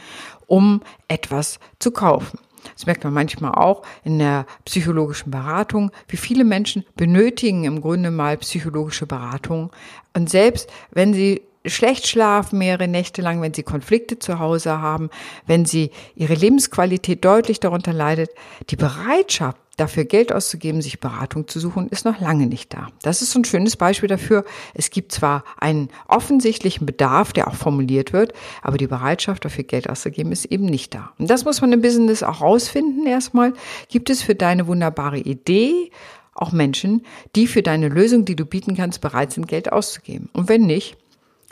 um 0.46 0.82
etwas 1.08 1.58
zu 1.78 1.90
kaufen. 1.90 2.38
Das 2.74 2.84
merkt 2.84 3.04
man 3.04 3.14
manchmal 3.14 3.52
auch 3.52 3.82
in 4.04 4.18
der 4.18 4.44
psychologischen 4.66 5.30
Beratung, 5.30 5.90
wie 6.08 6.18
viele 6.18 6.44
Menschen 6.44 6.84
benötigen 6.96 7.64
im 7.64 7.80
Grunde 7.80 8.10
mal 8.10 8.36
psychologische 8.36 9.06
Beratung. 9.06 9.70
Und 10.12 10.28
selbst 10.28 10.68
wenn 10.90 11.14
sie 11.14 11.40
schlecht 11.66 12.06
schlafen 12.06 12.58
mehrere 12.58 12.88
Nächte 12.88 13.22
lang, 13.22 13.42
wenn 13.42 13.54
sie 13.54 13.62
Konflikte 13.62 14.18
zu 14.18 14.38
Hause 14.38 14.80
haben, 14.80 15.10
wenn 15.46 15.66
sie 15.66 15.90
ihre 16.14 16.34
Lebensqualität 16.34 17.24
deutlich 17.24 17.60
darunter 17.60 17.92
leidet, 17.92 18.30
die 18.70 18.76
Bereitschaft 18.76 19.58
dafür 19.80 20.04
Geld 20.04 20.32
auszugeben, 20.32 20.82
sich 20.82 21.00
Beratung 21.00 21.48
zu 21.48 21.58
suchen, 21.58 21.88
ist 21.88 22.04
noch 22.04 22.20
lange 22.20 22.46
nicht 22.46 22.72
da. 22.74 22.88
Das 23.02 23.22
ist 23.22 23.30
so 23.30 23.38
ein 23.38 23.44
schönes 23.44 23.76
Beispiel 23.76 24.08
dafür. 24.08 24.44
Es 24.74 24.90
gibt 24.90 25.12
zwar 25.12 25.44
einen 25.58 25.88
offensichtlichen 26.06 26.86
Bedarf, 26.86 27.32
der 27.32 27.48
auch 27.48 27.54
formuliert 27.54 28.12
wird, 28.12 28.32
aber 28.62 28.76
die 28.76 28.86
Bereitschaft 28.86 29.44
dafür 29.44 29.64
Geld 29.64 29.88
auszugeben 29.88 30.32
ist 30.32 30.44
eben 30.46 30.66
nicht 30.66 30.94
da. 30.94 31.12
Und 31.18 31.30
das 31.30 31.44
muss 31.44 31.60
man 31.60 31.72
im 31.72 31.80
Business 31.80 32.22
auch 32.22 32.40
rausfinden 32.42 33.06
erstmal. 33.06 33.54
Gibt 33.88 34.10
es 34.10 34.22
für 34.22 34.34
deine 34.34 34.66
wunderbare 34.66 35.18
Idee 35.18 35.90
auch 36.34 36.52
Menschen, 36.52 37.04
die 37.34 37.46
für 37.46 37.62
deine 37.62 37.88
Lösung, 37.88 38.24
die 38.24 38.36
du 38.36 38.44
bieten 38.44 38.76
kannst, 38.76 39.00
bereit 39.00 39.32
sind, 39.32 39.48
Geld 39.48 39.72
auszugeben? 39.72 40.28
Und 40.32 40.48
wenn 40.48 40.66
nicht, 40.66 40.96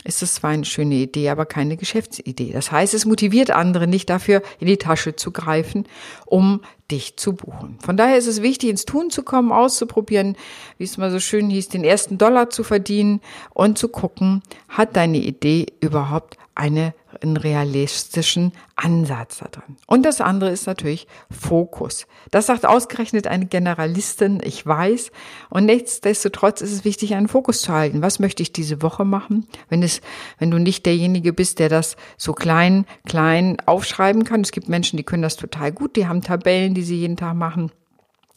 ist 0.05 0.23
es 0.23 0.35
zwar 0.35 0.50
eine 0.50 0.64
schöne 0.64 0.95
Idee, 0.95 1.28
aber 1.28 1.45
keine 1.45 1.76
Geschäftsidee. 1.76 2.52
Das 2.52 2.71
heißt, 2.71 2.95
es 2.95 3.05
motiviert 3.05 3.50
andere 3.50 3.87
nicht 3.87 4.09
dafür, 4.09 4.43
in 4.61 4.67
die 4.67 4.76
Tasche 4.76 5.17
zu 5.17 5.33
greifen, 5.33 5.87
um 6.25 6.61
dich 6.90 7.17
zu 7.17 7.35
buchen. 7.35 7.78
Von 7.81 7.97
daher 7.97 8.17
ist 8.17 8.26
es 8.26 8.40
wichtig, 8.40 8.71
ins 8.71 8.85
Tun 8.85 9.11
zu 9.11 9.23
kommen, 9.23 9.52
auszuprobieren, 9.52 10.37
wie 10.78 10.85
es 10.85 10.97
mal 10.97 11.11
so 11.11 11.21
schön 11.21 11.50
hieß, 11.50 11.69
den 11.69 11.85
ersten 11.85 12.17
Dollar 12.17 12.49
zu 12.50 12.62
verdienen 12.62 13.21
und 13.52 13.76
zu 13.76 13.88
gucken, 13.88 14.43
hat 14.69 14.97
deine 14.97 15.19
Idee 15.19 15.67
überhaupt 15.81 16.38
eine, 16.55 16.95
einen 17.23 17.37
realistischen 17.37 18.53
Ansatz 18.77 19.39
da 19.39 19.49
drin. 19.49 19.77
Und 19.87 20.05
das 20.05 20.21
andere 20.21 20.51
ist 20.51 20.67
natürlich 20.67 21.07
Fokus. 21.31 22.07
Das 22.31 22.47
sagt 22.47 22.67
ausgerechnet 22.67 23.27
eine 23.27 23.47
Generalistin, 23.47 24.41
ich 24.43 24.65
weiß. 24.65 25.11
Und 25.51 25.67
nichtsdestotrotz 25.67 26.61
ist 26.61 26.73
es 26.73 26.85
wichtig, 26.85 27.15
einen 27.15 27.29
Fokus 27.29 27.63
zu 27.63 27.73
halten. 27.73 28.03
Was 28.03 28.19
möchte 28.19 28.43
ich 28.43 28.53
diese 28.53 28.83
Woche 28.83 29.05
machen? 29.05 29.47
Wenn 29.69 29.83
es, 29.83 30.01
wenn 30.39 30.51
du 30.51 30.59
nicht 30.59 30.87
derjenige 30.87 31.33
bist, 31.33 31.59
der 31.59 31.69
das 31.69 31.97
so 32.17 32.33
klein, 32.33 32.87
klein 33.07 33.57
aufschreiben 33.67 34.25
kann. 34.25 34.41
Es 34.41 34.53
gibt 34.53 34.69
Menschen, 34.69 34.97
die 34.97 35.05
können 35.05 35.23
das 35.23 35.37
total 35.37 35.73
gut. 35.73 35.97
Die 35.97 36.07
haben 36.07 36.23
Tabellen, 36.23 36.75
die 36.75 36.83
sie 36.83 36.97
jeden 36.97 37.17
Tag 37.17 37.35
machen. 37.35 37.73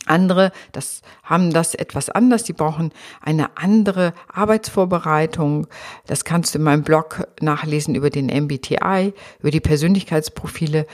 Andere, 0.08 0.52
das 0.72 1.02
haben 1.24 1.52
das 1.54 1.76
etwas 1.76 2.10
anders, 2.10 2.44
die 2.44 2.54
brauchen 2.54 2.92
eine 3.22 3.58
andere 3.58 4.14
Arbeitsvorbereitung. 4.34 5.68
Das 6.08 6.26
kannst 6.26 6.54
du 6.54 6.60
in 6.60 6.64
meinem 6.64 6.84
Blog 6.84 7.28
nachlesen 7.40 7.94
über 7.94 8.10
den 8.10 8.26
MBTI, 8.26 9.14
über 9.40 9.52
die 9.52 9.60
Persönlichkeitsprofile. 9.60 10.88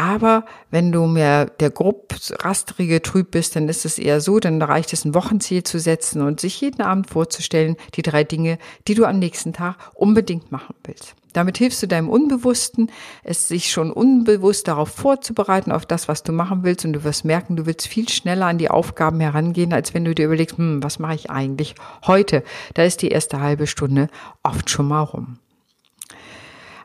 Aber 0.00 0.46
wenn 0.70 0.92
du 0.92 1.04
mehr 1.04 1.44
der 1.44 1.68
grob 1.68 2.14
rastrige 2.38 3.02
Trüb 3.02 3.32
bist, 3.32 3.54
dann 3.54 3.68
ist 3.68 3.84
es 3.84 3.98
eher 3.98 4.22
so, 4.22 4.40
dann 4.40 4.62
reicht 4.62 4.94
es 4.94 5.04
ein 5.04 5.14
Wochenziel 5.14 5.62
zu 5.62 5.78
setzen 5.78 6.22
und 6.22 6.40
sich 6.40 6.58
jeden 6.58 6.80
Abend 6.80 7.10
vorzustellen, 7.10 7.76
die 7.94 8.00
drei 8.00 8.24
Dinge, 8.24 8.56
die 8.88 8.94
du 8.94 9.04
am 9.04 9.18
nächsten 9.18 9.52
Tag 9.52 9.76
unbedingt 9.92 10.50
machen 10.50 10.74
willst. 10.84 11.16
Damit 11.34 11.58
hilfst 11.58 11.82
du 11.82 11.86
deinem 11.86 12.08
Unbewussten, 12.08 12.90
es 13.24 13.48
sich 13.48 13.70
schon 13.70 13.92
unbewusst 13.92 14.68
darauf 14.68 14.88
vorzubereiten, 14.88 15.70
auf 15.70 15.84
das, 15.84 16.08
was 16.08 16.22
du 16.22 16.32
machen 16.32 16.62
willst. 16.62 16.86
Und 16.86 16.94
du 16.94 17.04
wirst 17.04 17.26
merken, 17.26 17.56
du 17.56 17.66
willst 17.66 17.86
viel 17.86 18.08
schneller 18.08 18.46
an 18.46 18.56
die 18.56 18.70
Aufgaben 18.70 19.20
herangehen, 19.20 19.74
als 19.74 19.92
wenn 19.92 20.06
du 20.06 20.14
dir 20.14 20.24
überlegst, 20.24 20.56
hm, 20.56 20.82
was 20.82 20.98
mache 20.98 21.14
ich 21.14 21.30
eigentlich 21.30 21.74
heute? 22.06 22.42
Da 22.72 22.84
ist 22.84 23.02
die 23.02 23.08
erste 23.08 23.42
halbe 23.42 23.66
Stunde 23.66 24.08
oft 24.42 24.70
schon 24.70 24.88
mal 24.88 25.02
rum. 25.02 25.36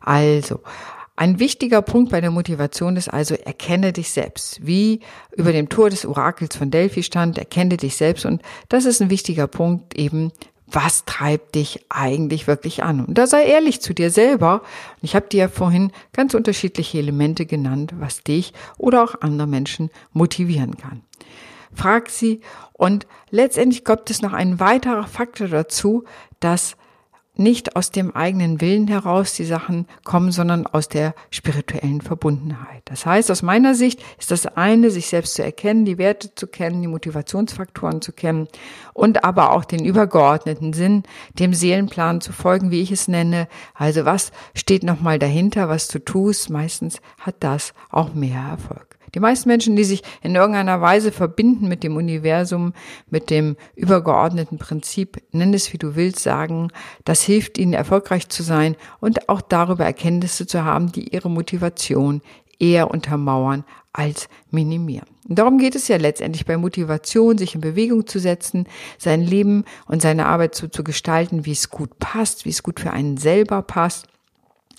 Also, 0.02 0.60
ein 1.16 1.40
wichtiger 1.40 1.82
Punkt 1.82 2.12
bei 2.12 2.20
der 2.20 2.32
Motivation 2.32 2.98
ist 2.98 3.08
also, 3.08 3.36
erkenne 3.36 3.94
dich 3.94 4.12
selbst. 4.12 4.66
Wie 4.66 5.00
über 5.36 5.54
dem 5.54 5.70
Tor 5.70 5.90
des 5.90 6.06
Orakels 6.06 6.58
von 6.58 6.72
Delphi 6.72 7.04
stand, 7.04 7.38
erkenne 7.38 7.78
dich 7.78 7.96
selbst. 7.96 8.26
Und 8.26 8.42
das 8.70 8.86
ist 8.86 9.02
ein 9.02 9.10
wichtiger 9.10 9.48
Punkt 9.48 9.98
eben 9.98 10.32
was 10.68 11.06
treibt 11.06 11.56
dich 11.56 11.86
eigentlich 11.90 12.48
wirklich 12.48 12.84
an? 12.84 13.06
Und 13.06 13.18
da 13.18 13.28
sei 13.28 13.46
ehrlich 13.46 13.82
zu 13.82 13.94
dir 13.94 14.10
selber. 14.10 14.64
Ich 15.02 15.16
habe 15.16 15.28
dir 15.28 15.42
ja 15.42 15.48
vorhin 15.48 15.92
ganz 16.12 16.34
unterschiedliche 16.34 16.98
Elemente 16.98 17.46
genannt, 17.46 17.94
was 18.00 18.24
dich 18.24 18.54
oder 18.78 19.04
auch 19.04 19.22
andere 19.22 19.48
Menschen 19.48 19.92
motivieren 20.12 20.76
kann. 20.76 21.04
Frag 21.74 22.10
sie 22.10 22.42
und 22.74 23.06
letztendlich 23.30 23.84
kommt 23.84 24.10
es 24.10 24.22
noch 24.22 24.34
ein 24.34 24.60
weiterer 24.60 25.08
Faktor 25.08 25.50
dazu, 25.50 26.06
dass 26.40 26.78
nicht 27.38 27.76
aus 27.76 27.92
dem 27.92 28.16
eigenen 28.16 28.62
Willen 28.62 28.88
heraus 28.88 29.34
die 29.34 29.46
Sachen 29.46 29.88
kommen, 30.04 30.32
sondern 30.32 30.68
aus 30.68 30.88
der 30.88 31.14
spirituellen 31.30 32.02
Verbundenheit. 32.02 32.82
Das 32.86 33.06
heißt, 33.06 33.32
aus 33.32 33.42
meiner 33.42 33.76
Sicht 33.76 34.02
ist 34.20 34.32
das 34.32 34.46
eine, 34.46 34.92
sich 34.92 35.08
selbst 35.08 35.36
zu 35.36 35.44
erkennen, 35.44 35.86
die 35.86 35.98
Werte 35.98 36.34
zu 36.36 36.48
kennen, 36.48 36.82
die 36.82 36.88
Motivationsfaktoren 36.88 38.02
zu 38.02 38.12
kennen 38.12 38.48
und 38.94 39.24
aber 39.24 39.52
auch 39.52 39.66
den 39.66 39.84
übergeordneten 39.84 40.74
Sinn, 40.74 41.04
dem 41.38 41.54
Seelenplan 41.54 42.22
zu 42.22 42.32
folgen, 42.32 42.72
wie 42.72 42.82
ich 42.82 42.92
es 42.92 43.08
nenne. 43.08 43.48
Also 43.74 44.06
was 44.06 44.32
steht 44.54 44.84
nochmal 44.84 45.20
dahinter, 45.20 45.70
was 45.70 45.88
du 45.88 46.00
tust? 46.00 46.50
Meistens 46.50 47.02
hat 47.20 47.36
das 47.40 47.74
auch 47.90 48.14
mehr 48.14 48.42
Erfolg. 48.42 48.95
Die 49.16 49.22
meisten 49.22 49.48
Menschen, 49.48 49.78
die 49.78 49.86
sich 49.86 50.04
in 50.22 50.36
irgendeiner 50.36 50.82
Weise 50.82 51.12
verbinden 51.14 51.70
mit 51.70 51.84
dem 51.84 51.96
Universum, 51.96 52.74
mit 53.10 53.30
dem 53.30 53.56
übergeordneten 53.76 54.58
Prinzip, 54.58 55.24
nenn 55.32 55.54
es 55.54 55.72
wie 55.72 55.78
du 55.78 55.96
willst, 55.96 56.20
sagen, 56.20 56.68
das 57.06 57.24
hilft 57.24 57.58
ihnen 57.58 57.74
erfolgreich 57.74 58.28
zu 58.28 58.44
sein 58.44 58.76
und 59.00 59.30
auch 59.30 59.40
darüber 59.40 59.86
Erkenntnisse 59.86 60.46
zu 60.46 60.66
haben, 60.66 60.92
die 60.92 61.14
ihre 61.14 61.30
Motivation 61.30 62.22
eher 62.60 62.92
untermauern 62.92 63.64
als 63.94 64.28
minimieren. 64.52 65.08
Darum 65.28 65.60
geht 65.60 65.76
es 65.76 65.88
ja 65.88 65.96
letztendlich 65.96 66.46
bei 66.46 66.58
Motivation, 66.58 67.38
sich 67.38 67.56
in 67.56 67.62
Bewegung 67.62 68.08
zu 68.08 68.20
setzen, 68.20 68.68
sein 68.98 69.22
Leben 69.22 69.64
und 69.88 70.02
seine 70.02 70.26
Arbeit 70.26 70.56
so 70.56 70.68
zu 70.68 70.84
gestalten, 70.84 71.46
wie 71.46 71.54
es 71.54 71.70
gut 71.70 71.98
passt, 72.00 72.44
wie 72.44 72.50
es 72.50 72.64
gut 72.64 72.82
für 72.82 72.92
einen 72.92 73.16
selber 73.16 73.62
passt 73.62 74.08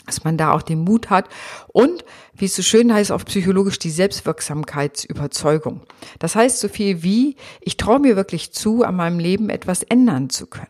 dass 0.06 0.24
man 0.24 0.38
da 0.38 0.52
auch 0.52 0.62
den 0.62 0.80
Mut 0.80 1.10
hat 1.10 1.28
und, 1.68 2.04
wie 2.34 2.46
es 2.46 2.56
so 2.56 2.62
schön 2.62 2.92
heißt, 2.92 3.12
auf 3.12 3.24
psychologisch 3.24 3.78
die 3.78 3.90
Selbstwirksamkeitsüberzeugung. 3.90 5.82
Das 6.18 6.34
heißt 6.34 6.60
so 6.60 6.68
viel 6.68 7.02
wie, 7.02 7.36
ich 7.60 7.76
traue 7.76 7.98
mir 7.98 8.16
wirklich 8.16 8.52
zu, 8.52 8.84
an 8.84 8.96
meinem 8.96 9.18
Leben 9.18 9.50
etwas 9.50 9.82
ändern 9.82 10.30
zu 10.30 10.46
können. 10.46 10.68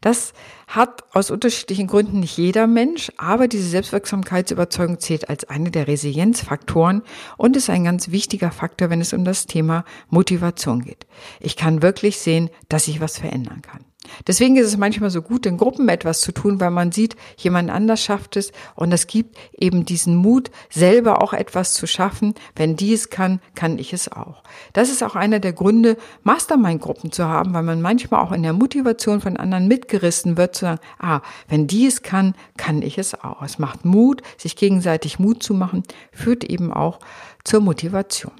Das 0.00 0.34
hat 0.66 1.04
aus 1.14 1.30
unterschiedlichen 1.30 1.86
Gründen 1.86 2.20
nicht 2.20 2.36
jeder 2.36 2.66
Mensch, 2.66 3.10
aber 3.16 3.48
diese 3.48 3.68
Selbstwirksamkeitsüberzeugung 3.68 4.98
zählt 5.00 5.28
als 5.28 5.44
eine 5.44 5.70
der 5.70 5.88
Resilienzfaktoren 5.88 7.02
und 7.36 7.56
ist 7.56 7.70
ein 7.70 7.84
ganz 7.84 8.10
wichtiger 8.10 8.50
Faktor, 8.50 8.90
wenn 8.90 9.00
es 9.00 9.12
um 9.12 9.24
das 9.24 9.46
Thema 9.46 9.84
Motivation 10.08 10.84
geht. 10.84 11.06
Ich 11.40 11.56
kann 11.56 11.82
wirklich 11.82 12.18
sehen, 12.18 12.50
dass 12.68 12.88
ich 12.88 13.00
was 13.00 13.18
verändern 13.18 13.62
kann. 13.62 13.84
Deswegen 14.26 14.56
ist 14.56 14.66
es 14.66 14.76
manchmal 14.76 15.10
so 15.10 15.22
gut, 15.22 15.46
in 15.46 15.56
Gruppen 15.56 15.88
etwas 15.88 16.20
zu 16.20 16.32
tun, 16.32 16.60
weil 16.60 16.70
man 16.70 16.92
sieht, 16.92 17.16
jemand 17.36 17.70
anders 17.70 18.02
schafft 18.02 18.36
es 18.36 18.52
und 18.74 18.92
es 18.92 19.06
gibt 19.06 19.36
eben 19.58 19.84
diesen 19.84 20.16
Mut, 20.16 20.50
selber 20.70 21.22
auch 21.22 21.32
etwas 21.32 21.74
zu 21.74 21.86
schaffen. 21.86 22.34
Wenn 22.56 22.76
die 22.76 22.92
es 22.92 23.10
kann, 23.10 23.40
kann 23.54 23.78
ich 23.78 23.92
es 23.92 24.10
auch. 24.10 24.42
Das 24.72 24.90
ist 24.90 25.02
auch 25.02 25.16
einer 25.16 25.40
der 25.40 25.52
Gründe, 25.52 25.96
Mastermind-Gruppen 26.22 27.12
zu 27.12 27.26
haben, 27.26 27.54
weil 27.54 27.62
man 27.62 27.80
manchmal 27.80 28.20
auch 28.20 28.32
in 28.32 28.42
der 28.42 28.52
Motivation 28.52 29.20
von 29.20 29.36
anderen 29.36 29.68
mitgerissen 29.68 30.36
wird, 30.36 30.54
zu 30.54 30.66
sagen, 30.66 30.80
ah, 30.98 31.20
wenn 31.48 31.66
die 31.66 31.86
es 31.86 32.02
kann, 32.02 32.34
kann 32.56 32.82
ich 32.82 32.98
es 32.98 33.14
auch. 33.22 33.42
Es 33.42 33.58
macht 33.58 33.84
Mut, 33.84 34.22
sich 34.36 34.56
gegenseitig 34.56 35.18
Mut 35.18 35.42
zu 35.42 35.54
machen, 35.54 35.82
führt 36.12 36.44
eben 36.44 36.72
auch 36.72 36.98
zur 37.44 37.60
Motivation. 37.60 38.32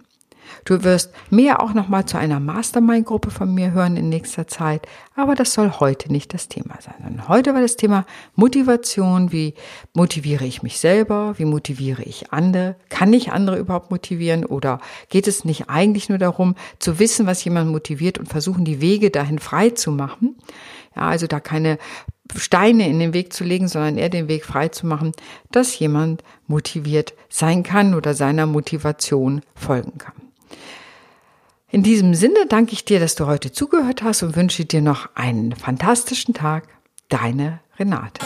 Du 0.64 0.84
wirst 0.84 1.12
mehr 1.30 1.62
auch 1.62 1.74
nochmal 1.74 2.06
zu 2.06 2.18
einer 2.18 2.40
Mastermind-Gruppe 2.40 3.30
von 3.30 3.52
mir 3.52 3.72
hören 3.72 3.96
in 3.96 4.08
nächster 4.08 4.46
Zeit, 4.46 4.86
aber 5.16 5.34
das 5.34 5.52
soll 5.52 5.70
heute 5.80 6.10
nicht 6.12 6.34
das 6.34 6.48
Thema 6.48 6.76
sein. 6.80 6.94
Sondern 7.02 7.28
heute 7.28 7.54
war 7.54 7.60
das 7.60 7.76
Thema 7.76 8.06
Motivation. 8.34 9.32
Wie 9.32 9.54
motiviere 9.92 10.44
ich 10.44 10.62
mich 10.62 10.78
selber? 10.78 11.34
Wie 11.36 11.44
motiviere 11.44 12.02
ich 12.02 12.32
andere? 12.32 12.76
Kann 12.88 13.12
ich 13.12 13.32
andere 13.32 13.58
überhaupt 13.58 13.90
motivieren? 13.90 14.44
Oder 14.44 14.80
geht 15.08 15.28
es 15.28 15.44
nicht 15.44 15.68
eigentlich 15.68 16.08
nur 16.08 16.18
darum, 16.18 16.54
zu 16.78 16.98
wissen, 16.98 17.26
was 17.26 17.44
jemand 17.44 17.70
motiviert 17.70 18.18
und 18.18 18.28
versuchen, 18.28 18.64
die 18.64 18.80
Wege 18.80 19.10
dahin 19.10 19.38
frei 19.38 19.70
zu 19.70 19.90
machen? 19.90 20.36
Ja, 20.96 21.02
also 21.02 21.26
da 21.26 21.40
keine 21.40 21.78
Steine 22.36 22.88
in 22.88 22.98
den 22.98 23.12
Weg 23.12 23.32
zu 23.32 23.44
legen, 23.44 23.68
sondern 23.68 23.98
eher 23.98 24.08
den 24.08 24.28
Weg 24.28 24.44
frei 24.44 24.68
zu 24.68 24.86
machen, 24.86 25.12
dass 25.50 25.78
jemand 25.78 26.22
motiviert 26.46 27.14
sein 27.28 27.62
kann 27.62 27.94
oder 27.94 28.14
seiner 28.14 28.46
Motivation 28.46 29.42
folgen 29.54 29.98
kann. 29.98 30.23
In 31.70 31.82
diesem 31.82 32.14
Sinne 32.14 32.46
danke 32.48 32.72
ich 32.72 32.84
dir, 32.84 33.00
dass 33.00 33.16
du 33.16 33.26
heute 33.26 33.50
zugehört 33.50 34.02
hast 34.02 34.22
und 34.22 34.36
wünsche 34.36 34.64
dir 34.64 34.80
noch 34.80 35.08
einen 35.14 35.56
fantastischen 35.56 36.32
Tag. 36.32 36.68
Deine 37.08 37.60
Renate. 37.78 38.24